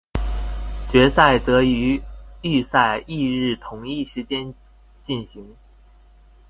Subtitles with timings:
[0.89, 2.01] 决赛则于
[2.41, 4.51] 预赛翌日同一时间
[5.03, 5.55] 进行。